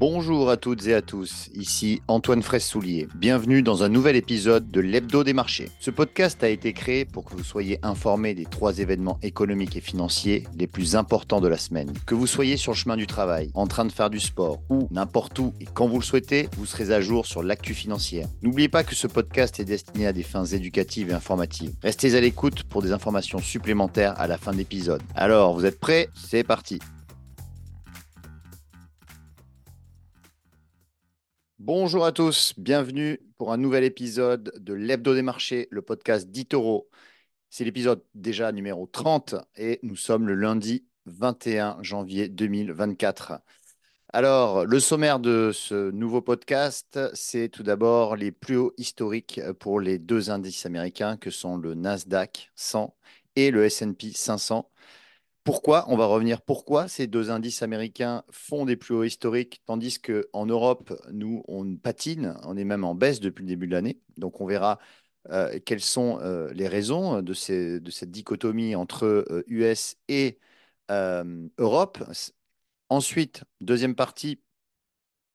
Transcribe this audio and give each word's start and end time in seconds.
Bonjour 0.00 0.48
à 0.48 0.56
toutes 0.56 0.86
et 0.86 0.94
à 0.94 1.02
tous, 1.02 1.50
ici 1.54 2.00
Antoine 2.08 2.42
Fraisse-Soulier. 2.42 3.06
Bienvenue 3.16 3.60
dans 3.60 3.82
un 3.82 3.90
nouvel 3.90 4.16
épisode 4.16 4.70
de 4.70 4.80
l'Hebdo 4.80 5.24
des 5.24 5.34
marchés. 5.34 5.68
Ce 5.78 5.90
podcast 5.90 6.42
a 6.42 6.48
été 6.48 6.72
créé 6.72 7.04
pour 7.04 7.26
que 7.26 7.34
vous 7.34 7.44
soyez 7.44 7.78
informés 7.82 8.32
des 8.32 8.46
trois 8.46 8.78
événements 8.78 9.18
économiques 9.22 9.76
et 9.76 9.82
financiers 9.82 10.44
les 10.56 10.66
plus 10.66 10.96
importants 10.96 11.42
de 11.42 11.48
la 11.48 11.58
semaine. 11.58 11.92
Que 12.06 12.14
vous 12.14 12.26
soyez 12.26 12.56
sur 12.56 12.72
le 12.72 12.78
chemin 12.78 12.96
du 12.96 13.06
travail, 13.06 13.50
en 13.52 13.66
train 13.66 13.84
de 13.84 13.92
faire 13.92 14.08
du 14.08 14.20
sport 14.20 14.62
ou 14.70 14.88
n'importe 14.90 15.38
où 15.38 15.52
et 15.60 15.66
quand 15.66 15.86
vous 15.86 15.98
le 15.98 16.04
souhaitez, 16.04 16.48
vous 16.56 16.64
serez 16.64 16.94
à 16.94 17.02
jour 17.02 17.26
sur 17.26 17.42
l'actu 17.42 17.74
financière. 17.74 18.26
N'oubliez 18.40 18.70
pas 18.70 18.84
que 18.84 18.94
ce 18.94 19.06
podcast 19.06 19.60
est 19.60 19.66
destiné 19.66 20.06
à 20.06 20.14
des 20.14 20.22
fins 20.22 20.46
éducatives 20.46 21.10
et 21.10 21.12
informatives. 21.12 21.74
Restez 21.82 22.14
à 22.14 22.22
l'écoute 22.22 22.62
pour 22.62 22.80
des 22.80 22.92
informations 22.92 23.40
supplémentaires 23.40 24.18
à 24.18 24.26
la 24.26 24.38
fin 24.38 24.52
de 24.52 24.56
l'épisode. 24.56 25.02
Alors, 25.14 25.52
vous 25.52 25.66
êtes 25.66 25.78
prêts? 25.78 26.08
C'est 26.14 26.42
parti 26.42 26.78
Bonjour 31.62 32.06
à 32.06 32.12
tous, 32.12 32.54
bienvenue 32.56 33.20
pour 33.36 33.52
un 33.52 33.58
nouvel 33.58 33.84
épisode 33.84 34.50
de 34.56 34.72
l'Hebdo 34.72 35.14
des 35.14 35.20
marchés, 35.20 35.68
le 35.70 35.82
podcast 35.82 36.30
d'Itoro. 36.30 36.88
C'est 37.50 37.64
l'épisode 37.64 38.02
déjà 38.14 38.50
numéro 38.50 38.86
30 38.86 39.34
et 39.56 39.78
nous 39.82 39.94
sommes 39.94 40.26
le 40.26 40.34
lundi 40.34 40.86
21 41.04 41.76
janvier 41.82 42.30
2024. 42.30 43.42
Alors, 44.08 44.64
le 44.64 44.80
sommaire 44.80 45.20
de 45.20 45.50
ce 45.52 45.90
nouveau 45.90 46.22
podcast, 46.22 46.98
c'est 47.12 47.50
tout 47.50 47.62
d'abord 47.62 48.16
les 48.16 48.32
plus 48.32 48.56
hauts 48.56 48.72
historiques 48.78 49.42
pour 49.58 49.80
les 49.80 49.98
deux 49.98 50.30
indices 50.30 50.64
américains 50.64 51.18
que 51.18 51.30
sont 51.30 51.58
le 51.58 51.74
Nasdaq 51.74 52.50
100 52.54 52.96
et 53.36 53.50
le 53.50 53.68
SP 53.68 54.16
500. 54.16 54.70
Pourquoi 55.44 55.86
On 55.88 55.96
va 55.96 56.06
revenir. 56.06 56.42
Pourquoi 56.42 56.86
ces 56.88 57.06
deux 57.06 57.30
indices 57.30 57.62
américains 57.62 58.24
font 58.30 58.66
des 58.66 58.76
plus 58.76 58.94
hauts 58.94 59.04
historiques, 59.04 59.62
tandis 59.66 59.98
qu'en 60.00 60.46
Europe, 60.46 60.92
nous, 61.12 61.42
on 61.48 61.76
patine, 61.76 62.36
on 62.44 62.56
est 62.56 62.64
même 62.64 62.84
en 62.84 62.94
baisse 62.94 63.20
depuis 63.20 63.42
le 63.42 63.48
début 63.48 63.66
de 63.66 63.72
l'année. 63.72 64.00
Donc, 64.18 64.40
on 64.40 64.46
verra 64.46 64.78
euh, 65.30 65.58
quelles 65.64 65.80
sont 65.80 66.18
euh, 66.20 66.52
les 66.52 66.68
raisons 66.68 67.22
de, 67.22 67.34
cette 67.34 68.10
dichotomie 68.10 68.74
entre 68.74 69.44
US 69.46 69.96
euh, 70.10 70.14
et 70.14 70.38
Europe. 71.58 71.98
Ensuite, 72.88 73.44
deuxième 73.60 73.94
partie, 73.94 74.40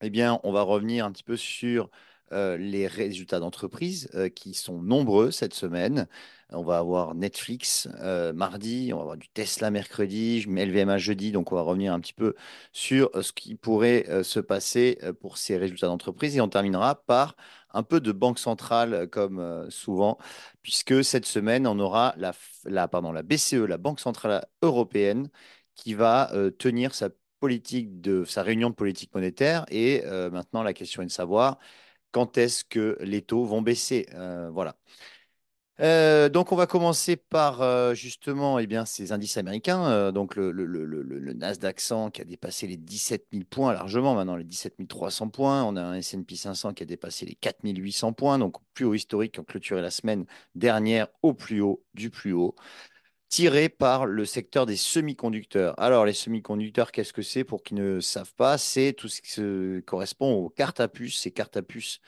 eh 0.02 0.10
bien, 0.10 0.40
on 0.44 0.52
va 0.52 0.62
revenir 0.62 1.06
un 1.06 1.12
petit 1.12 1.24
peu 1.24 1.38
sur 1.38 1.90
les 2.32 2.88
résultats 2.88 3.40
d'entreprise 3.40 4.10
qui 4.36 4.54
sont 4.54 4.82
nombreux 4.82 5.32
cette 5.32 5.54
semaine. 5.54 6.08
On 6.52 6.62
va 6.64 6.78
avoir 6.78 7.16
Netflix 7.16 7.88
euh, 8.02 8.32
mardi, 8.32 8.92
on 8.94 8.98
va 8.98 9.02
avoir 9.02 9.18
du 9.18 9.28
Tesla 9.30 9.72
mercredi, 9.72 10.46
LVMH 10.48 11.00
jeudi. 11.00 11.32
Donc, 11.32 11.52
on 11.52 11.56
va 11.56 11.62
revenir 11.62 11.92
un 11.92 12.00
petit 12.00 12.14
peu 12.14 12.36
sur 12.72 13.10
euh, 13.16 13.24
ce 13.24 13.34
qui 13.34 13.56
pourrait 13.56 14.06
euh, 14.10 14.24
se 14.24 14.40
passer 14.40 15.00
pour 15.20 15.38
ces 15.38 15.58
résultats 15.58 15.88
d'entreprise. 15.88 16.38
Et 16.38 16.42
on 16.42 16.48
terminera 16.48 16.96
par 17.04 17.36
un 17.74 17.82
peu 17.84 18.00
de 18.00 18.12
banque 18.12 18.40
centrale, 18.40 19.10
comme 19.10 19.68
souvent, 19.70 20.18
puisque 20.62 21.04
cette 21.04 21.26
semaine, 21.26 21.68
on 21.68 21.78
aura 21.80 22.16
la, 22.18 22.88
pardon, 22.88 23.12
la 23.12 23.22
BCE, 23.22 23.66
la 23.68 23.78
Banque 23.78 24.00
centrale 24.00 24.46
européenne, 24.62 25.30
qui 25.74 25.94
va 25.94 26.32
tenir 26.58 26.96
sa 26.96 27.10
réunion 28.44 28.70
de 28.70 28.76
politique 28.76 29.14
monétaire. 29.14 29.66
Et 29.72 30.04
maintenant, 30.32 30.64
la 30.64 30.74
question 30.74 31.02
est 31.02 31.08
de 31.08 31.12
savoir 31.12 31.60
quand 32.16 32.38
est-ce 32.38 32.64
que 32.64 32.98
les 33.02 33.22
taux 33.22 33.44
vont 33.44 33.62
baisser. 33.62 34.08
voilà. 34.54 34.78
Euh, 35.82 36.30
donc, 36.30 36.54
on 36.54 36.56
va 36.56 36.66
commencer 36.66 37.18
par 37.18 37.62
euh, 37.62 37.94
justement 37.94 38.58
eh 38.60 38.68
ces 38.86 39.12
indices 39.12 39.36
américains. 39.36 39.86
Euh, 39.88 40.12
donc, 40.14 40.38
le, 40.38 40.52
le, 40.52 41.34
Nasdaq 41.34 41.82
100 41.82 42.12
qui 42.12 42.22
a 42.22 42.24
dépassé 42.24 42.68
les 42.68 42.78
17 42.78 43.28
000 43.34 43.44
points 43.50 43.74
largement, 43.74 44.16
maintenant 44.16 44.38
les 44.38 44.46
17 44.46 44.76
300 44.88 45.28
points. 45.28 45.66
On 45.66 45.76
a 45.76 45.82
un 45.82 46.00
SP 46.00 46.36
500 46.36 46.74
qui 46.74 46.84
a 46.84 46.86
dépassé 46.86 47.26
les 47.26 47.36
4 47.36 47.58
800 47.64 48.14
points, 48.14 48.40
donc 48.40 48.56
plus 48.74 48.86
haut 48.86 48.94
historique, 48.94 49.34
qui 49.34 49.42
ont 49.42 49.44
clôturé 49.44 49.82
la 49.82 49.92
semaine 49.92 50.26
dernière 50.56 51.08
au 51.22 51.34
plus 51.34 51.60
haut 51.60 51.84
du 51.94 52.10
plus 52.10 52.32
haut 52.32 52.56
tiré 53.30 53.70
par 53.70 54.06
le 54.06 54.26
secteur 54.26 54.66
des 54.66 54.78
semi-conducteurs. 54.78 55.80
Alors, 55.80 56.06
les 56.06 56.14
semi-conducteurs, 56.14 56.92
qu'est-ce 56.92 57.14
que 57.14 57.22
c'est 57.22 57.44
pour 57.44 57.64
qui 57.64 57.74
ne 57.74 58.00
savent 58.00 58.34
pas? 58.36 58.58
C'est 58.58 58.94
tout 58.94 59.08
ce 59.08 59.22
qui 59.22 59.84
correspond 59.86 60.34
aux 60.34 60.50
cartes 60.50 60.80
à 60.80 60.88
puce, 60.88 61.20
ces 61.20 61.32
cartes 61.32 61.58
à 61.58 61.62
puce 61.62 62.00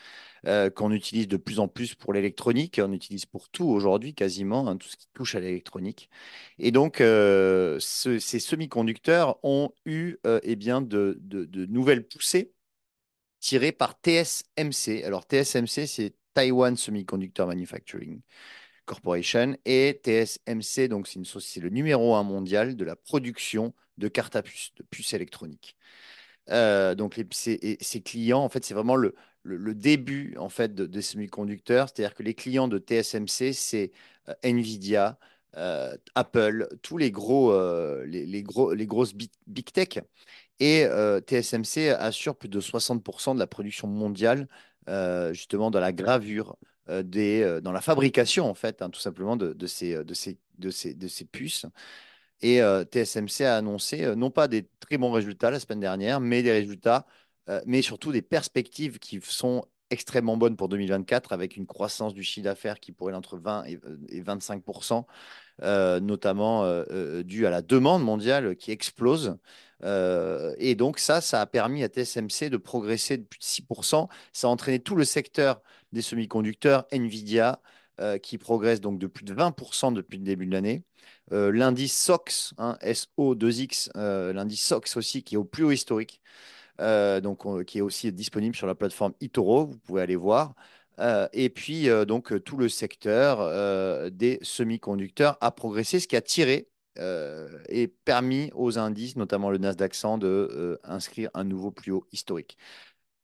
euh, 0.46 0.70
qu'on 0.70 0.92
utilise 0.92 1.28
de 1.28 1.38
plus 1.38 1.60
en 1.60 1.68
plus 1.68 1.96
pour 1.96 2.14
l'électronique. 2.14 2.80
On 2.84 2.94
utilise 2.94 3.26
pour 3.26 3.50
tout 3.50 3.66
aujourd'hui, 3.66 4.14
quasiment, 4.14 4.68
hein, 4.68 4.78
tout 4.78 4.88
ce 4.88 4.96
qui 4.98 5.08
touche 5.14 5.36
à 5.36 5.40
l'électronique. 5.40 6.10
Et 6.60 6.72
donc, 6.72 7.02
euh, 7.02 7.80
ces 7.80 8.20
semi-conducteurs 8.20 9.38
ont 9.44 9.72
eu 9.86 10.18
euh, 10.26 10.40
eh 10.44 10.56
bien, 10.56 10.82
de, 10.82 11.20
nouvelles 11.70 12.08
poussées 12.08 12.54
tirées 13.40 13.72
par 13.72 14.00
TSMC. 14.04 15.04
Alors, 15.04 15.24
TSMC, 15.24 15.88
c'est 15.88 16.16
Taiwan 16.34 16.76
Semiconductor 16.78 17.48
Manufacturing. 17.48 18.22
Corporation 18.88 19.58
et 19.66 20.00
TSMC, 20.02 20.88
donc 20.88 21.08
c'est 21.08 21.60
le 21.60 21.70
numéro 21.70 22.16
un 22.16 22.24
mondial 22.24 22.76
de 22.76 22.86
la 22.86 22.96
production 22.96 23.74
de 23.98 24.08
cartes 24.08 24.36
à 24.36 24.42
puces, 24.42 24.72
de 24.78 24.84
puces 24.84 25.14
électroniques. 25.14 25.76
Euh, 26.50 26.96
donc 26.96 27.18
les, 27.18 27.28
ces, 27.32 28.02
clients, 28.02 28.40
en 28.40 28.50
fait, 28.50 28.64
c'est 28.66 28.74
vraiment 28.74 28.96
le, 28.96 29.14
début 29.76 30.36
en 30.38 30.50
fait 30.50 30.74
de, 30.74 30.86
des 30.86 31.02
semi-conducteurs, 31.02 31.90
c'est-à-dire 31.90 32.16
que 32.16 32.24
les 32.24 32.34
clients 32.34 32.68
de 32.68 32.80
TSMC, 32.80 33.54
c'est 33.54 33.92
euh, 34.30 34.34
Nvidia, 34.44 35.20
euh, 35.58 35.96
Apple, 36.16 36.68
tous 36.82 36.98
les 36.98 37.12
gros, 37.12 37.54
les, 38.06 38.44
gros, 38.44 38.74
les 38.74 38.88
grosses 38.88 39.14
big, 39.14 39.66
tech. 39.74 40.00
Et 40.60 40.88
TSMC 41.28 41.90
assure 42.00 42.36
plus 42.36 42.50
de 42.50 42.62
60% 42.62 43.36
de 43.36 43.40
la 43.40 43.48
production 43.48 43.88
mondiale, 43.88 44.48
justement 45.34 45.72
dans 45.72 45.80
la 45.82 45.92
gravure 45.94 46.58
euh, 46.62 46.77
des, 47.04 47.42
euh, 47.42 47.62
dans 47.62 47.72
la 47.72 47.82
fabrication, 47.82 48.50
en 48.50 48.54
fait, 48.54 48.82
hein, 48.82 48.90
tout 48.90 49.00
simplement, 49.00 49.36
de, 49.36 49.68
ces, 49.68 49.96
euh, 49.96 50.04
de, 50.04 50.14
ces, 50.14 50.38
de, 50.58 50.70
ces, 50.70 50.94
de 50.94 51.08
ces 51.08 51.26
puces. 51.26 51.66
Et 52.42 52.60
TSMC 52.92 53.46
a 53.46 53.58
annoncé 53.58 54.16
non 54.16 54.30
pas 54.30 54.48
des 54.48 54.70
très 54.80 55.00
bons 55.00 55.12
résultats 55.12 55.50
la 55.50 55.60
semaine 55.60 55.80
dernière, 55.80 56.20
mais 56.20 56.44
des 56.44 56.52
résultats, 56.52 57.08
mais 57.66 57.82
surtout 57.82 58.12
des 58.12 58.22
perspectives 58.22 59.00
qui 59.00 59.20
sont 59.24 59.66
extrêmement 59.90 60.38
bonnes 60.38 60.56
pour 60.56 60.70
2024, 60.70 61.34
avec 61.34 61.58
une 61.58 61.66
croissance 61.66 62.14
du 62.14 62.22
chiffre 62.22 62.44
d'affaires 62.44 62.80
qui 62.80 62.92
pourrait 62.92 63.14
être 63.14 63.18
entre 63.18 63.38
20 63.38 63.64
et, 63.64 64.22
25% 64.22 65.06
notamment 66.00 66.84
dû 67.24 67.48
à 67.48 67.50
la 67.50 67.64
demande 67.64 68.04
mondiale 68.04 68.56
qui 68.56 68.70
explose. 68.70 69.36
et 69.84 70.76
donc 70.76 71.00
ça, 71.00 71.22
ça 71.22 71.42
a 71.42 71.48
permis 71.48 71.84
à 71.84 71.88
TSMC 71.88 72.52
de 72.52 72.58
progresser 72.58 73.18
de 73.18 73.24
plus 73.24 73.40
de 73.40 73.46
6% 73.46 74.10
Ça 74.32 74.46
a 74.46 74.50
entraîné 74.52 74.78
tout 74.78 74.96
le 74.96 75.06
secteur 75.06 75.60
des 75.92 76.02
semi-conducteurs, 76.02 76.86
Nvidia, 76.92 77.62
euh, 78.00 78.20
qui 78.20 78.38
progresse 78.38 78.80
donc 78.80 79.00
de 79.00 79.08
plus 79.08 79.26
de 79.26 79.34
20% 79.34 79.92
depuis 79.92 80.20
le 80.20 80.24
début 80.24 80.46
de 80.46 80.52
l'année. 80.52 80.84
Euh, 81.32 81.52
l'indice 81.52 81.98
SOX, 81.98 82.54
hein, 82.60 82.78
SO2X, 82.84 83.90
euh, 83.98 84.34
l'indice 84.34 84.64
SOX 84.64 84.98
aussi, 84.98 85.24
qui 85.24 85.34
est 85.34 85.38
au 85.38 85.44
plus 85.44 85.64
haut 85.64 85.72
historique, 85.72 86.22
donc 86.80 87.66
qui 87.66 87.80
est 87.80 87.82
aussi 87.82 88.12
disponible 88.14 88.56
sur 88.56 88.68
la 88.68 88.76
plateforme 88.76 89.14
Itoro, 89.20 89.66
vous 89.66 89.80
pouvez 89.80 90.04
aller 90.04 90.16
voir. 90.16 90.54
et 91.34 91.50
puis, 91.50 91.88
donc, 92.06 92.44
tout 92.44 92.58
le 92.58 92.70
secteur 92.70 94.12
des 94.12 94.38
semi-conducteurs 94.44 95.38
a 95.42 95.50
progressé, 95.52 96.00
ce 96.00 96.08
qui 96.08 96.16
a 96.16 96.22
tiré 96.22 96.70
et 97.70 97.88
permis 98.06 98.52
aux 98.54 98.78
indices, 98.78 99.16
notamment 99.16 99.50
le 99.50 99.58
Nasdaq 99.58 99.96
100, 99.96 100.20
de 100.20 100.80
inscrire 100.84 101.32
un 101.34 101.46
nouveau 101.46 101.72
plus 101.72 101.92
haut 101.92 102.06
historique. 102.12 102.58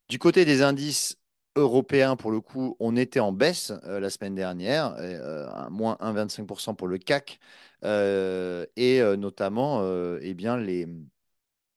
Du 0.10 0.18
côté 0.18 0.46
des 0.46 0.64
indices 0.64 1.18
européen, 1.56 2.16
pour 2.16 2.32
le 2.32 2.42
coup, 2.42 2.76
on 2.80 2.96
était 2.96 3.20
en 3.20 3.32
baisse 3.32 3.72
euh, 3.86 4.00
la 4.00 4.10
semaine 4.10 4.36
dernière, 4.36 4.96
euh, 4.98 5.48
moins 5.70 5.98
1,25% 6.00 6.76
pour 6.76 6.88
le 6.88 6.98
CAC, 6.98 7.40
euh, 7.84 8.66
et 8.76 9.02
notamment 9.18 9.84
eh 10.22 10.34
bien, 10.34 10.58
les 10.58 10.88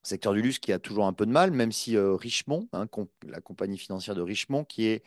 secteurs 0.03 0.35
du 0.35 0.43
luxe 0.43 0.59
qui 0.59 0.73
a 0.73 0.79
toujours 0.79 1.07
un 1.07 1.13
peu 1.13 1.27
de 1.27 1.33
mal, 1.33 1.51
même 1.51 1.73
si 1.73 1.99
Richemont, 1.99 2.69
hein, 2.73 2.87
la 3.27 3.41
compagnie 3.41 3.79
financière 3.79 4.15
de 4.15 4.23
Richemont, 4.23 4.65
qui 4.65 4.87
est 4.87 5.03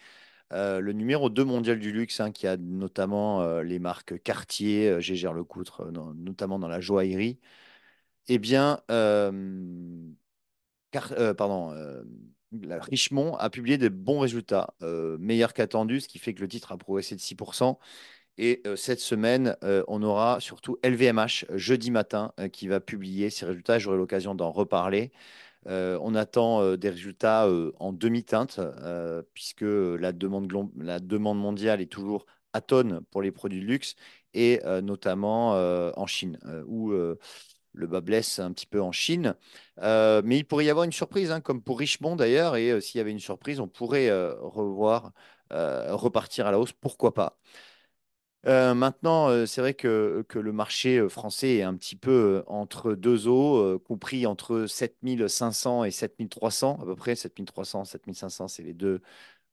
le 0.51 0.91
numéro 0.91 1.29
2 1.29 1.45
mondial 1.45 1.79
du 1.79 1.91
luxe, 1.91 2.19
hein, 2.19 2.31
qui 2.31 2.47
a 2.47 2.57
notamment 2.57 3.61
les 3.61 3.79
marques 3.79 4.21
Cartier, 4.23 5.01
Gégère 5.01 5.33
Lecoutre, 5.33 5.91
notamment 6.15 6.59
dans 6.59 6.67
la 6.67 6.81
joaillerie, 6.81 7.39
eh 8.27 8.39
bien, 8.39 8.81
pardon, 10.91 11.73
Richemont 12.51 13.35
a 13.35 13.49
publié 13.49 13.77
des 13.77 13.89
bons 13.89 14.19
résultats, 14.19 14.73
euh, 14.81 15.17
meilleurs 15.19 15.53
qu'attendus, 15.53 16.01
ce 16.01 16.07
qui 16.07 16.19
fait 16.19 16.33
que 16.33 16.41
le 16.41 16.47
titre 16.47 16.71
a 16.71 16.77
progressé 16.77 17.15
de 17.15 17.21
6%. 17.21 17.79
Et 18.37 18.61
euh, 18.65 18.75
cette 18.75 18.99
semaine, 18.99 19.55
euh, 19.63 19.83
on 19.87 20.01
aura 20.01 20.39
surtout 20.39 20.77
LVMH 20.83 21.45
jeudi 21.55 21.91
matin 21.91 22.33
qui 22.53 22.67
va 22.67 22.79
publier 22.79 23.29
ses 23.29 23.45
résultats. 23.45 23.79
J'aurai 23.79 23.97
l'occasion 23.97 24.35
d'en 24.35 24.51
reparler. 24.51 25.11
on 25.65 26.15
attend 26.15 26.77
des 26.77 26.89
résultats 26.89 27.47
en 27.79 27.93
demi-teinte, 27.93 28.59
puisque 29.33 29.61
la 29.61 30.11
demande, 30.13 30.51
mondiale 31.37 31.81
est 31.81 31.91
toujours 31.91 32.25
à 32.53 32.61
tonne 32.61 33.01
pour 33.11 33.21
les 33.21 33.31
produits 33.31 33.59
de 33.59 33.65
luxe, 33.65 33.95
et 34.33 34.61
notamment 34.81 35.51
en 35.51 36.07
Chine, 36.07 36.39
où 36.65 36.93
le 37.73 37.87
bas 37.87 38.01
blesse 38.01 38.39
un 38.39 38.51
petit 38.51 38.65
peu 38.65 38.81
en 38.81 38.91
Chine. 38.91 39.35
Euh, 39.79 40.21
mais 40.25 40.37
il 40.37 40.45
pourrait 40.45 40.65
y 40.65 40.69
avoir 40.69 40.85
une 40.85 40.91
surprise, 40.91 41.31
hein, 41.31 41.41
comme 41.41 41.61
pour 41.61 41.79
Richemont 41.79 42.15
d'ailleurs. 42.15 42.55
Et 42.55 42.71
euh, 42.71 42.81
s'il 42.81 42.99
y 42.99 43.01
avait 43.01 43.11
une 43.11 43.19
surprise, 43.19 43.59
on 43.59 43.67
pourrait 43.67 44.09
euh, 44.09 44.35
revoir, 44.41 45.11
repartir 45.51 46.45
à 46.47 46.51
la 46.51 46.59
hausse. 46.59 46.73
Pourquoi 46.73 47.13
pas 47.13 47.39
maintenant, 48.45 49.45
c'est 49.45 49.61
vrai 49.61 49.73
que, 49.73 50.25
que, 50.29 50.39
le 50.39 50.51
marché 50.53 51.07
français 51.09 51.57
est 51.57 51.61
un 51.63 51.75
petit 51.75 51.95
peu 51.95 52.43
entre 52.47 52.93
deux 52.93 53.27
eaux, 53.27 53.77
compris 53.79 54.25
entre 54.25 54.65
7500 54.65 55.83
et 55.83 55.91
7300, 55.91 56.79
à 56.81 56.85
peu 56.85 56.95
près 56.95 57.15
7300, 57.15 57.85
7500, 57.85 58.47
c'est 58.47 58.63
les 58.63 58.73
deux 58.73 59.01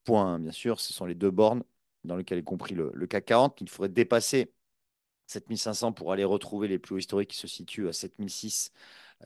points, 0.05 0.35
hein, 0.35 0.39
bien 0.41 0.53
sûr, 0.53 0.81
ce 0.81 0.93
sont 0.93 1.07
les 1.07 1.15
deux 1.17 1.31
bornes 1.31 1.65
dans 2.05 2.17
lesquelles 2.17 2.39
est 2.39 2.43
compris 2.45 2.75
le, 2.75 2.93
le 2.95 3.07
CAC 3.07 3.27
40. 3.27 3.61
Il 3.61 3.69
faudrait 3.71 3.89
dépasser 3.91 4.53
7500 5.27 5.93
pour 5.93 6.13
aller 6.13 6.25
retrouver 6.25 6.69
les 6.69 6.79
plus 6.79 6.95
hauts 6.95 6.99
historiques 6.99 7.31
qui 7.31 7.39
se 7.39 7.47
situent 7.47 7.89
à 7.89 7.93
7006, 7.93 8.73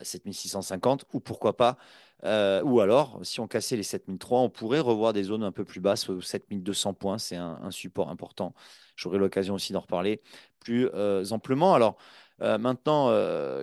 7650, 0.01 1.05
ou 1.13 1.19
pourquoi 1.19 1.57
pas, 1.57 1.77
euh, 2.23 2.61
ou 2.63 2.79
alors, 2.81 3.19
si 3.23 3.39
on 3.39 3.47
cassait 3.47 3.75
les 3.75 3.83
7003, 3.83 4.41
on 4.41 4.49
pourrait 4.49 4.79
revoir 4.79 5.13
des 5.13 5.23
zones 5.23 5.43
un 5.43 5.51
peu 5.51 5.65
plus 5.65 5.79
basses, 5.79 6.07
7200 6.21 6.93
points, 6.93 7.17
c'est 7.17 7.35
un, 7.35 7.71
support 7.71 8.09
important. 8.09 8.53
J'aurai 8.95 9.17
l'occasion 9.17 9.55
aussi 9.55 9.73
d'en 9.73 9.79
reparler 9.81 10.21
plus 10.59 10.87
euh, 10.93 11.25
amplement. 11.31 11.73
Alors, 11.73 11.97
euh, 12.41 12.57
maintenant, 12.57 13.09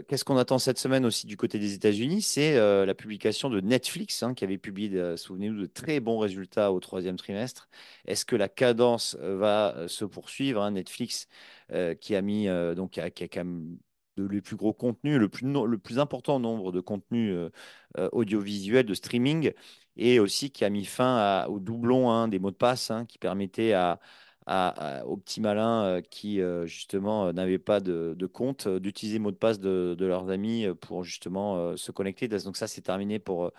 qu'est-ce 0.08 0.24
qu'on 0.24 0.36
attend 0.36 0.58
cette 0.58 0.78
semaine 0.78 1.04
aussi 1.04 1.26
du 1.26 1.36
côté 1.36 1.58
des 1.58 1.74
États-Unis? 1.74 2.22
C'est 2.22 2.56
la 2.56 2.94
publication 2.94 3.50
de 3.50 3.60
Netflix, 3.60 4.22
hein, 4.22 4.34
qui 4.34 4.44
avait 4.44 4.58
publié, 4.58 5.16
souvenez-vous, 5.16 5.60
de 5.60 5.66
très 5.66 6.00
bons 6.00 6.18
résultats 6.18 6.72
au 6.72 6.80
troisième 6.80 7.16
trimestre. 7.16 7.68
Est-ce 8.06 8.24
que 8.24 8.36
la 8.36 8.48
cadence 8.48 9.16
va 9.20 9.86
se 9.88 10.04
poursuivre 10.04 10.62
hein? 10.62 10.72
Netflix 10.72 11.28
euh, 11.72 11.94
qui 11.94 12.14
a 12.14 12.22
mis 12.22 12.48
euh, 12.48 12.74
donc 12.74 12.92
qui 12.92 13.00
a, 13.00 13.10
quand 13.10 13.36
même 13.36 13.78
les 14.16 14.40
plus 14.40 14.56
gros 14.56 14.72
contenus, 14.72 15.18
le 15.18 15.28
plus, 15.28 15.46
le 15.46 15.78
plus 15.78 15.98
important 15.98 16.40
nombre 16.40 16.72
de 16.72 16.80
contenus 16.80 17.36
euh, 17.98 18.08
audiovisuels 18.12 18.86
de 18.86 18.94
streaming, 18.94 19.52
et 19.96 20.18
aussi 20.18 20.50
qui 20.50 20.64
a 20.64 20.70
mis 20.70 20.84
fin 20.84 21.44
au 21.46 21.60
doublon 21.60 22.10
hein, 22.10 22.26
des 22.26 22.38
mots 22.38 22.50
de 22.50 22.56
passe 22.56 22.90
qui 23.08 23.18
permettait 23.18 23.74
à, 23.74 24.00
aux 25.06 25.16
petits 25.16 25.40
malins 25.40 26.00
qui 26.10 26.40
justement 26.64 27.32
n'avaient 27.32 27.58
pas 27.58 27.80
de, 27.80 28.16
compte 28.32 28.68
d'utiliser 28.68 29.18
mots 29.18 29.30
de 29.30 29.36
passe 29.36 29.60
de, 29.60 29.96
leurs 30.00 30.30
amis 30.30 30.66
pour 30.80 31.04
justement 31.04 31.76
se 31.76 31.92
connecter. 31.92 32.28
Donc 32.28 32.56
ça, 32.56 32.66
c'est 32.66 32.80
terminé 32.82 33.18
pour 33.18 33.52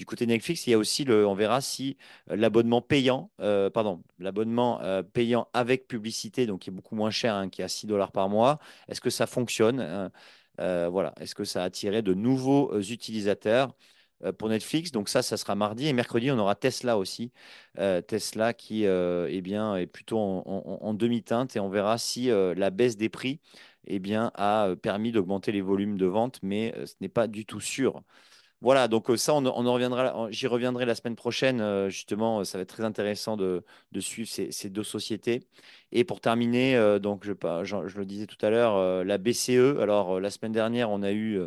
du 0.00 0.06
côté 0.06 0.26
Netflix, 0.26 0.66
il 0.66 0.70
y 0.70 0.74
a 0.74 0.78
aussi 0.78 1.04
le, 1.04 1.26
on 1.26 1.34
verra 1.34 1.60
si 1.60 1.98
euh, 2.30 2.36
l'abonnement 2.36 2.80
payant, 2.80 3.30
euh, 3.40 3.68
pardon, 3.68 4.02
l'abonnement 4.18 4.80
euh, 4.80 5.02
payant 5.02 5.48
avec 5.52 5.88
publicité, 5.88 6.46
donc 6.46 6.60
qui 6.60 6.70
est 6.70 6.72
beaucoup 6.72 6.94
moins 6.94 7.10
cher, 7.10 7.34
hein, 7.34 7.50
qui 7.50 7.60
est 7.60 7.64
à 7.64 7.68
6 7.68 7.86
dollars 7.86 8.10
par 8.10 8.30
mois, 8.30 8.58
est-ce 8.88 9.02
que 9.02 9.10
ça 9.10 9.26
fonctionne 9.26 9.80
hein, 9.80 10.10
Voilà, 10.88 11.14
est-ce 11.20 11.34
que 11.34 11.44
ça 11.44 11.62
a 11.62 11.66
attiré 11.66 12.00
de 12.02 12.14
nouveaux 12.14 12.80
utilisateurs? 12.80 13.74
Pour 14.38 14.48
Netflix 14.48 14.92
Donc 14.92 15.08
ça, 15.08 15.22
ça 15.22 15.36
sera 15.36 15.54
mardi 15.54 15.86
et 15.86 15.92
mercredi, 15.92 16.30
on 16.30 16.38
aura 16.38 16.54
Tesla 16.54 16.98
aussi, 16.98 17.32
Tesla 18.06 18.52
qui 18.52 18.84
eh 18.84 19.40
bien, 19.42 19.76
est 19.76 19.86
plutôt 19.86 20.18
en, 20.18 20.94
demi-teinte 20.94 21.56
et 21.56 21.60
on 21.60 21.68
verra 21.68 21.98
si 21.98 22.28
la 22.28 22.70
baisse 22.70 22.96
des 22.96 23.08
prix 23.08 23.40
eh 23.86 23.98
bien, 23.98 24.30
a 24.34 24.74
permis 24.82 25.12
d'augmenter 25.12 25.52
les 25.52 25.62
volumes 25.62 25.96
de 25.96 26.06
vente, 26.06 26.38
mais 26.42 26.74
ce 26.86 26.94
n'est 27.00 27.08
pas 27.08 27.26
du 27.26 27.46
tout 27.46 27.60
sûr. 27.60 28.02
Voilà, 28.62 28.88
donc 28.88 29.08
euh, 29.08 29.16
ça, 29.16 29.32
on, 29.34 29.46
en 29.46 29.72
reviendra, 29.72 30.30
j'y 30.30 30.46
reviendrai 30.46 30.84
la 30.84 30.94
semaine 30.94 31.16
prochaine. 31.16 31.62
Euh, 31.62 31.88
justement, 31.88 32.44
ça 32.44 32.58
va 32.58 32.62
être 32.62 32.68
très 32.68 32.84
intéressant 32.84 33.38
de, 33.38 33.64
suivre 34.00 34.28
ces, 34.28 34.68
deux 34.68 34.84
sociétés. 34.84 35.46
Et 35.92 36.04
pour 36.04 36.20
terminer, 36.20 36.76
euh, 36.76 36.98
donc 36.98 37.24
je, 37.24 37.32
le 37.32 38.04
disais 38.04 38.26
tout 38.26 38.36
à 38.44 38.50
l'heure, 38.50 39.04
la 39.04 39.16
BCE. 39.18 39.78
Alors, 39.80 40.20
la 40.20 40.30
semaine 40.30 40.52
dernière, 40.52 40.90
on 40.90 41.02
a 41.02 41.12
eu 41.12 41.40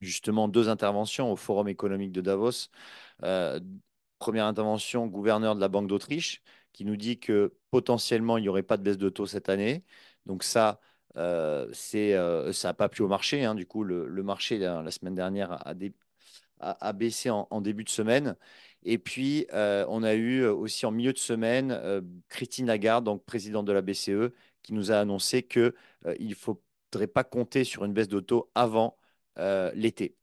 justement 0.00 0.48
deux 0.48 0.68
interventions 0.68 1.32
au 1.32 1.36
Forum 1.36 1.68
économique 1.68 2.12
de 2.12 2.20
Davos. 2.20 2.68
première 4.18 4.46
intervention, 4.46 5.06
gouverneur 5.06 5.54
de 5.54 5.60
la 5.60 5.68
Banque 5.68 5.88
d'Autriche, 5.88 6.42
qui 6.72 6.84
nous 6.84 6.96
dit 6.96 7.18
que 7.18 7.54
potentiellement, 7.70 8.38
il 8.38 8.42
n'y 8.42 8.48
aurait 8.48 8.62
pas 8.62 8.76
de 8.76 8.82
baisse 8.82 8.98
de 8.98 9.08
taux 9.08 9.26
cette 9.26 9.48
année. 9.48 9.84
Donc 10.26 10.42
ça, 10.44 10.80
c'est, 11.72 12.14
ça 12.52 12.68
n'a 12.68 12.74
pas 12.74 12.88
plu 12.88 13.04
au 13.04 13.08
marché. 13.08 13.44
Hein. 13.44 13.54
Du 13.54 13.66
coup, 13.66 13.84
le, 13.84 14.22
marché, 14.22 14.58
la, 14.58 14.90
semaine 14.90 15.14
dernière, 15.14 15.62
a, 16.60 16.92
baissé 16.92 17.30
en, 17.30 17.60
début 17.60 17.84
de 17.84 17.88
semaine. 17.90 18.36
Et 18.82 18.98
puis, 18.98 19.46
euh, 19.52 19.84
on 19.88 20.02
a 20.02 20.14
eu 20.14 20.44
aussi 20.46 20.86
en 20.86 20.90
milieu 20.90 21.12
de 21.12 21.18
semaine 21.18 21.70
euh, 21.72 22.00
Christine 22.28 22.66
Lagarde, 22.66 23.04
donc 23.04 23.24
présidente 23.24 23.66
de 23.66 23.72
la 23.72 23.82
BCE, 23.82 24.32
qui 24.62 24.72
nous 24.72 24.90
a 24.92 24.96
annoncé 24.96 25.42
qu'il 25.42 25.72
euh, 26.06 26.14
il 26.18 26.30
ne 26.30 26.34
faudrait 26.34 27.06
pas 27.06 27.24
compter 27.24 27.64
sur 27.64 27.84
une 27.84 27.92
baisse 27.92 28.08
d'auto 28.08 28.50
avant 28.54 28.96
l'été. 29.36 30.16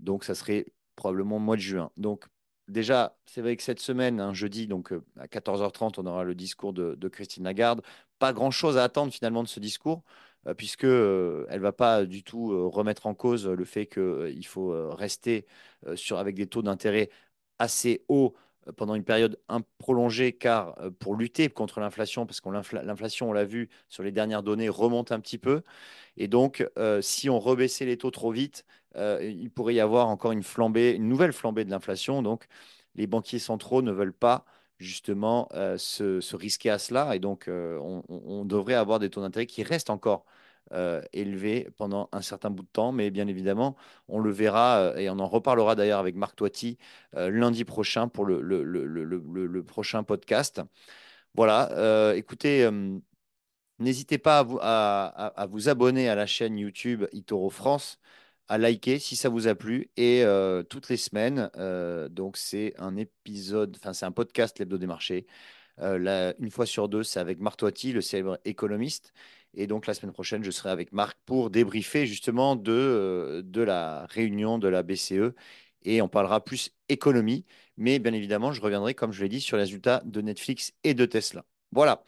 Donc, 0.00 0.24
ça 0.24 0.34
serait 0.34 0.66
probablement 0.96 1.38
mois 1.38 1.56
de 1.56 1.60
juin. 1.62 1.90
Donc, 1.96 2.26
déjà, 2.68 3.16
c'est 3.26 3.40
vrai 3.42 3.56
que 3.56 3.62
cette 3.62 3.80
semaine, 3.80 4.20
un 4.20 4.34
jeudi, 4.34 4.66
donc 4.66 4.92
à 5.18 5.26
14h30, 5.26 5.94
on 5.98 6.06
aura 6.06 6.24
le 6.24 6.34
discours 6.34 6.72
de, 6.72 7.08
Christine 7.08 7.44
Lagarde. 7.44 7.82
Pas 8.18 8.32
grand-chose 8.32 8.76
à 8.78 8.84
attendre 8.84 9.12
finalement 9.12 9.42
de 9.42 9.48
ce 9.48 9.60
discours. 9.60 10.02
Euh, 10.46 10.54
puisque 10.54 10.84
euh, 10.84 11.46
elle 11.50 11.60
va 11.60 11.72
pas 11.72 12.06
du 12.06 12.22
tout 12.22 12.52
euh, 12.52 12.66
remettre 12.66 13.06
en 13.06 13.14
cause 13.14 13.46
le 13.46 13.64
fait 13.66 13.86
qu'il 13.86 14.46
faut 14.46 14.70
rester 14.94 15.46
sur, 15.96 16.18
avec 16.18 16.34
des 16.34 16.46
taux 16.46 16.62
d'intérêt 16.62 17.10
assez 17.58 18.04
hauts 18.08 18.34
pendant 18.76 18.94
une 18.94 19.04
période 19.04 19.38
prolongée, 19.78 20.32
car 20.32 20.74
pour 20.98 21.16
lutter 21.16 21.48
contre 21.48 21.80
l'inflation, 21.80 22.26
parce 22.26 22.40
que 22.40 22.48
l'inflation, 22.48 23.30
on 23.30 23.32
l'a 23.32 23.44
vu 23.44 23.68
sur 23.88 24.02
les 24.02 24.12
dernières 24.12 24.42
données, 24.42 24.68
remonte 24.68 25.12
un 25.12 25.20
petit 25.20 25.38
peu. 25.38 25.62
Et 26.16 26.28
donc, 26.28 26.68
si 27.00 27.30
on 27.30 27.40
rebaissait 27.40 27.86
les 27.86 27.96
taux 27.96 28.10
trop 28.10 28.30
vite, 28.30 28.64
il 28.96 29.50
pourrait 29.54 29.74
y 29.74 29.80
avoir 29.80 30.08
encore 30.08 30.32
une 30.32 30.42
flambée, 30.42 30.92
une 30.92 31.08
nouvelle 31.08 31.32
flambée 31.32 31.64
de 31.64 31.70
l'inflation. 31.70 32.22
Donc, 32.22 32.46
les 32.94 33.06
banquiers 33.06 33.38
centraux 33.38 33.82
ne 33.82 33.92
veulent 33.92 34.12
pas 34.12 34.44
justement 34.80 35.48
euh, 35.54 35.76
se, 35.78 36.36
risquer 36.36 36.70
à 36.70 36.78
cela. 36.78 37.14
Et 37.14 37.18
donc, 37.18 37.48
euh, 37.48 37.78
on, 38.08 38.44
devrait 38.44 38.74
avoir 38.74 38.98
des 38.98 39.10
taux 39.10 39.20
d'intérêt 39.20 39.46
qui 39.46 39.62
restent 39.62 39.90
encore 39.90 40.24
euh, 40.72 41.02
élevés 41.12 41.68
pendant 41.76 42.08
un 42.12 42.22
certain 42.22 42.50
bout 42.50 42.62
de 42.62 42.68
temps. 42.68 42.92
Mais 42.92 43.10
bien 43.10 43.26
évidemment, 43.28 43.76
on 44.08 44.18
le 44.20 44.30
verra 44.30 44.94
et 44.96 45.10
on 45.10 45.18
en 45.18 45.26
reparlera 45.26 45.74
d'ailleurs 45.74 46.00
avec 46.00 46.16
Marc 46.16 46.36
Toiti 46.36 46.78
lundi 47.14 47.64
prochain 47.64 48.08
pour 48.08 48.24
le, 48.26 49.62
prochain 49.62 50.02
podcast. 50.02 50.62
Voilà, 51.34 52.14
écoutez. 52.16 52.68
N'hésitez 53.80 54.18
pas 54.18 54.40
à 54.40 55.46
vous, 55.48 55.68
abonner 55.70 56.08
à 56.10 56.14
la 56.14 56.26
chaîne 56.26 56.58
YouTube 56.58 57.06
Itoro 57.12 57.48
France 57.48 57.98
à 58.50 58.58
liker 58.58 58.98
si 58.98 59.16
ça 59.16 59.28
vous 59.30 59.48
a 59.48 59.54
plu. 59.54 59.90
Et 59.96 60.24
euh, 60.24 60.62
toutes 60.62 60.88
les 60.90 60.96
semaines, 60.98 61.50
euh, 61.56 62.08
donc 62.08 62.36
c'est 62.36 62.74
un 62.78 62.96
épisode, 62.96 63.76
enfin 63.80 63.92
c'est 63.94 64.06
un 64.06 64.12
podcast 64.12 64.58
l'hebdo 64.58 64.76
des 64.76 64.86
marchés. 64.86 65.26
Euh, 65.80 66.32
une 66.38 66.50
fois 66.50 66.66
sur 66.66 66.88
deux, 66.88 67.02
c'est 67.02 67.20
avec 67.20 67.40
Marc 67.40 67.58
Toiti, 67.58 67.92
le 67.92 68.00
célèbre 68.00 68.38
économiste. 68.44 69.12
Et 69.54 69.66
donc 69.66 69.86
la 69.86 69.94
semaine 69.94 70.12
prochaine, 70.12 70.44
je 70.44 70.50
serai 70.50 70.70
avec 70.70 70.92
Marc 70.92 71.18
pour 71.26 71.50
débriefer 71.50 72.06
justement 72.06 72.56
de, 72.56 73.42
de 73.44 73.62
la 73.62 74.06
réunion 74.06 74.58
de 74.58 74.68
la 74.68 74.82
BCE. 74.82 75.34
Et 75.82 76.02
on 76.02 76.08
parlera 76.08 76.44
plus 76.44 76.70
économie. 76.88 77.46
Mais 77.76 77.98
bien 77.98 78.12
évidemment, 78.12 78.52
je 78.52 78.60
reviendrai, 78.60 78.94
comme 78.94 79.12
je 79.12 79.22
l'ai 79.22 79.28
dit, 79.28 79.40
sur 79.40 79.56
les 79.56 79.64
résultats 79.64 80.02
de 80.04 80.20
Netflix 80.20 80.72
et 80.84 80.94
de 80.94 81.06
Tesla. 81.06 81.44
Voilà. 81.72 82.04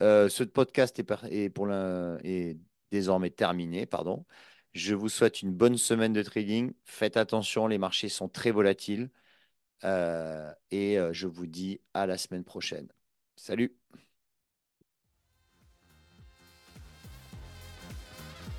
ce 0.00 0.44
podcast 0.44 0.98
est, 0.98 2.56
désormais 2.90 3.30
terminé. 3.30 3.86
Pardon. 3.86 4.24
Je 4.72 4.94
vous 4.94 5.08
souhaite 5.08 5.42
une 5.42 5.52
bonne 5.52 5.76
semaine 5.76 6.12
de 6.12 6.22
trading. 6.22 6.72
Faites 6.84 7.16
attention, 7.16 7.66
les 7.66 7.78
marchés 7.78 8.08
sont 8.08 8.28
très 8.28 8.52
volatiles. 8.52 9.10
Euh, 9.84 10.52
et 10.70 10.98
euh, 10.98 11.12
je 11.12 11.26
vous 11.26 11.46
dis 11.46 11.80
à 11.94 12.06
la 12.06 12.18
semaine 12.18 12.44
prochaine. 12.44 12.88
Salut 13.42 13.72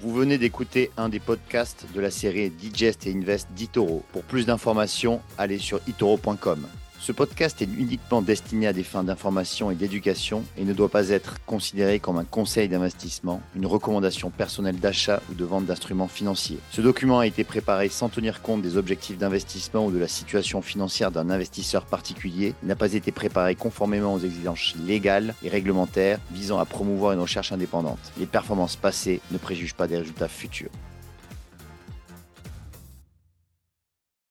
Vous 0.02 0.12
venez 0.12 0.40
d'écouter 0.40 0.90
un 0.98 1.08
des 1.08 1.20
podcasts 1.20 1.86
de 1.94 2.02
la 2.02 2.10
série 2.10 2.50
Digest 2.50 3.06
et 3.06 3.14
Invest 3.14 3.48
d'Itoro. 3.52 4.04
Pour 4.12 4.24
plus 4.24 4.48
d'informations, 4.48 5.22
allez 5.38 5.60
sur 5.60 5.82
itoro.com. 5.88 6.66
Ce 7.04 7.12
podcast 7.12 7.60
est 7.64 7.70
uniquement 7.80 8.22
destiné 8.22 8.68
à 8.68 8.74
des 8.74 8.84
fins 8.84 9.04
d'information 9.04 9.72
et 9.72 9.76
d'éducation 9.76 10.44
et 10.56 10.64
ne 10.64 10.72
doit 10.72 10.88
pas 10.88 11.10
être 11.10 11.44
considéré 11.48 11.98
comme 11.98 12.20
un 12.20 12.26
conseil 12.26 12.70
d'investissement, 12.70 13.42
une 13.56 13.66
recommandation 13.66 14.30
personnelle 14.30 14.80
d'achat 14.80 15.20
ou 15.32 15.34
de 15.34 15.44
vente 15.44 15.66
d'instruments 15.66 16.08
financiers. 16.08 16.60
Ce 16.70 16.80
document 16.80 17.18
a 17.18 17.26
été 17.26 17.44
préparé 17.44 17.90
sans 17.90 18.10
tenir 18.10 18.44
compte 18.44 18.62
des 18.62 18.78
objectifs 18.78 19.18
d'investissement 19.18 19.88
ou 19.88 19.92
de 19.92 19.98
la 19.98 20.08
situation 20.08 20.62
financière 20.62 21.10
d'un 21.10 21.32
investisseur 21.32 21.88
particulier. 21.88 22.54
N'a 22.62 22.76
pas 22.76 22.94
été 22.94 23.12
préparé 23.12 23.56
conformément 23.56 24.14
aux 24.14 24.20
exigences 24.20 24.76
légales 24.86 25.34
et 25.42 25.50
réglementaires 25.50 26.20
visant 26.32 26.60
à 26.60 26.66
promouvoir 26.66 27.14
une 27.14 27.20
recherche 27.20 27.52
indépendante. 27.52 28.12
Les 28.20 28.28
performances 28.28 28.76
passées 28.76 29.22
ne 29.32 29.40
préjugent 29.40 29.74
pas 29.74 29.88
des 29.88 29.98
résultats 29.98 30.28
futurs. 30.28 30.70